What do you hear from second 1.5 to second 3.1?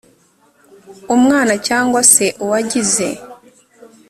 cyangwa se uwagize